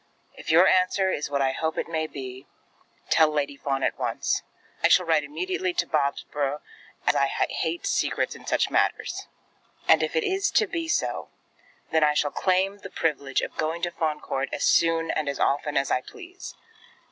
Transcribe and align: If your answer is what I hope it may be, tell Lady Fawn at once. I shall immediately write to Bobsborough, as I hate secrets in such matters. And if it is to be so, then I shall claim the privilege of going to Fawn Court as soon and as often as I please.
If 0.33 0.49
your 0.49 0.65
answer 0.65 1.11
is 1.11 1.29
what 1.29 1.43
I 1.43 1.51
hope 1.51 1.77
it 1.77 1.87
may 1.87 2.07
be, 2.07 2.47
tell 3.11 3.29
Lady 3.31 3.55
Fawn 3.55 3.83
at 3.83 3.99
once. 3.99 4.41
I 4.83 4.87
shall 4.87 5.07
immediately 5.07 5.67
write 5.69 5.77
to 5.77 5.85
Bobsborough, 5.85 6.61
as 7.05 7.15
I 7.15 7.27
hate 7.27 7.85
secrets 7.85 8.33
in 8.35 8.47
such 8.47 8.71
matters. 8.71 9.27
And 9.87 10.01
if 10.01 10.15
it 10.15 10.23
is 10.23 10.49
to 10.53 10.65
be 10.65 10.87
so, 10.87 11.29
then 11.91 12.03
I 12.03 12.15
shall 12.15 12.31
claim 12.31 12.79
the 12.79 12.89
privilege 12.89 13.41
of 13.43 13.55
going 13.57 13.83
to 13.83 13.91
Fawn 13.91 14.19
Court 14.19 14.49
as 14.51 14.63
soon 14.63 15.11
and 15.11 15.29
as 15.29 15.39
often 15.39 15.77
as 15.77 15.91
I 15.91 16.01
please. 16.01 16.55